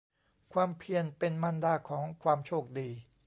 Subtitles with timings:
[0.53, 2.89] ความเพียรเป็นมารดาของความโชคดี